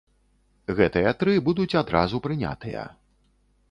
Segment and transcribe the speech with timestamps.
[0.79, 2.91] Гэтыя тры будуць адразу прынятыя.